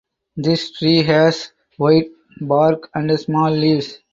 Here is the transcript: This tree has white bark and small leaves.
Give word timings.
This 0.35 0.71
tree 0.71 1.03
has 1.03 1.51
white 1.77 2.09
bark 2.39 2.89
and 2.95 3.19
small 3.19 3.51
leaves. 3.51 3.99